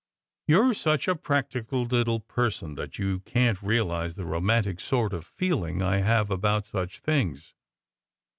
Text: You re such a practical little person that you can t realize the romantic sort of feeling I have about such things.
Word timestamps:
You 0.47 0.69
re 0.69 0.73
such 0.73 1.07
a 1.07 1.15
practical 1.15 1.83
little 1.83 2.21
person 2.21 2.73
that 2.73 2.97
you 2.97 3.19
can 3.19 3.55
t 3.57 3.67
realize 3.67 4.15
the 4.15 4.25
romantic 4.25 4.79
sort 4.79 5.13
of 5.13 5.27
feeling 5.27 5.83
I 5.83 5.97
have 5.97 6.31
about 6.31 6.65
such 6.65 7.01
things. 7.01 7.53